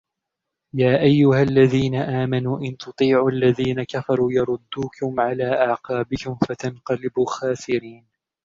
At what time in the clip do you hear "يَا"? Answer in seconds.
0.73-1.01